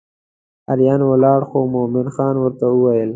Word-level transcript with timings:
اریان 0.71 1.01
ولاړ 1.05 1.39
خو 1.49 1.59
مومن 1.73 2.07
خان 2.15 2.35
ورته 2.39 2.65
وویل. 2.69 3.09